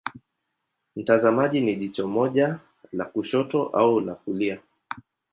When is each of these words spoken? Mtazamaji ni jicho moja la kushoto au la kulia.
Mtazamaji 0.95 1.61
ni 1.61 1.75
jicho 1.75 2.07
moja 2.07 2.59
la 2.91 3.05
kushoto 3.05 3.63
au 3.67 3.99
la 3.99 4.15
kulia. 4.15 4.59